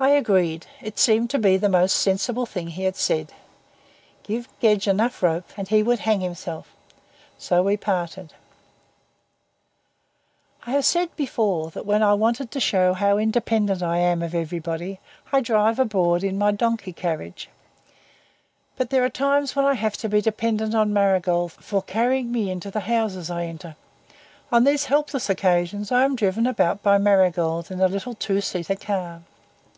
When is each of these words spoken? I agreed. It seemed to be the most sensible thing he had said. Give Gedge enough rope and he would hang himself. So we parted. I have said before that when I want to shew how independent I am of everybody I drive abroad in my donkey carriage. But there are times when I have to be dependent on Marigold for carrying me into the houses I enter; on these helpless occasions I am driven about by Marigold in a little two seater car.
I 0.00 0.08
agreed. 0.08 0.66
It 0.80 0.98
seemed 0.98 1.30
to 1.30 1.38
be 1.38 1.56
the 1.56 1.68
most 1.68 1.94
sensible 1.94 2.44
thing 2.46 2.68
he 2.68 2.82
had 2.84 2.96
said. 2.96 3.32
Give 4.24 4.48
Gedge 4.58 4.88
enough 4.88 5.22
rope 5.22 5.46
and 5.56 5.68
he 5.68 5.80
would 5.84 6.00
hang 6.00 6.20
himself. 6.20 6.74
So 7.38 7.62
we 7.62 7.76
parted. 7.76 8.32
I 10.66 10.72
have 10.72 10.84
said 10.84 11.14
before 11.14 11.70
that 11.70 11.86
when 11.86 12.02
I 12.02 12.14
want 12.14 12.50
to 12.50 12.58
shew 12.58 12.94
how 12.94 13.16
independent 13.16 13.80
I 13.80 13.98
am 13.98 14.22
of 14.22 14.34
everybody 14.34 14.98
I 15.30 15.40
drive 15.40 15.78
abroad 15.78 16.24
in 16.24 16.36
my 16.38 16.50
donkey 16.50 16.92
carriage. 16.94 17.48
But 18.76 18.90
there 18.90 19.04
are 19.04 19.10
times 19.10 19.54
when 19.54 19.64
I 19.66 19.74
have 19.74 19.96
to 19.98 20.08
be 20.08 20.20
dependent 20.20 20.74
on 20.74 20.92
Marigold 20.92 21.52
for 21.52 21.80
carrying 21.80 22.32
me 22.32 22.50
into 22.50 22.72
the 22.72 22.80
houses 22.80 23.30
I 23.30 23.44
enter; 23.44 23.76
on 24.50 24.64
these 24.64 24.86
helpless 24.86 25.30
occasions 25.30 25.92
I 25.92 26.02
am 26.02 26.16
driven 26.16 26.44
about 26.48 26.82
by 26.82 26.98
Marigold 26.98 27.70
in 27.70 27.80
a 27.80 27.86
little 27.86 28.14
two 28.14 28.40
seater 28.40 28.74
car. 28.74 29.22